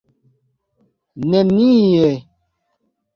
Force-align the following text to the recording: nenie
nenie 1.29 2.03